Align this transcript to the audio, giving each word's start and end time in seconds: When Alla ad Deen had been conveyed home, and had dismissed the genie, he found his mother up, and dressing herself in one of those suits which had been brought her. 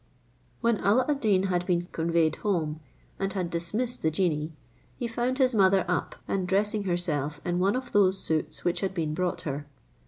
When 0.61 0.79
Alla 0.79 1.05
ad 1.07 1.19
Deen 1.19 1.43
had 1.43 1.63
been 1.67 1.83
conveyed 1.91 2.37
home, 2.37 2.79
and 3.19 3.31
had 3.33 3.51
dismissed 3.51 4.01
the 4.01 4.09
genie, 4.09 4.51
he 4.97 5.07
found 5.07 5.37
his 5.37 5.53
mother 5.53 5.85
up, 5.87 6.15
and 6.27 6.47
dressing 6.47 6.85
herself 6.85 7.39
in 7.45 7.59
one 7.59 7.75
of 7.75 7.91
those 7.91 8.17
suits 8.17 8.65
which 8.65 8.79
had 8.79 8.95
been 8.95 9.13
brought 9.13 9.41
her. 9.41 9.67